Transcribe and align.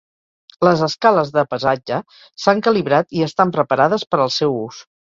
Les 0.67 0.79
escales 0.85 1.29
de 1.35 1.43
pesatge 1.51 2.01
s'han 2.47 2.65
calibrat 2.71 3.17
i 3.21 3.25
estan 3.31 3.57
preparades 3.61 4.11
per 4.13 4.25
al 4.29 4.37
seu 4.43 4.63
ús. 4.69 4.87